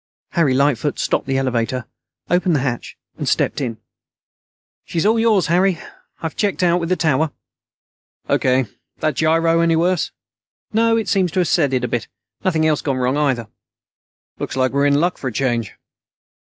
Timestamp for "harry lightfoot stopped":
0.31-1.27